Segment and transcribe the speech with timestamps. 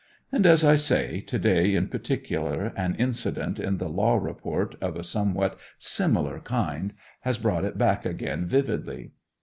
[0.31, 4.95] And, as I say, to day in particular, an incident in the law report of
[4.95, 9.11] a somewhat similar kind has brought it back again vividly.